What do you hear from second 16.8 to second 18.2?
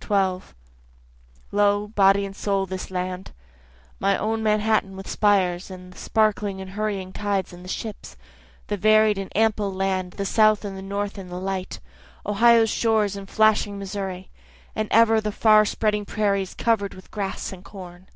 with grass and corn.